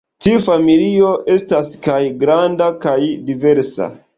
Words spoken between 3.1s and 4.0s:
diversa.